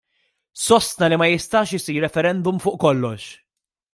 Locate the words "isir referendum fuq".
1.77-2.77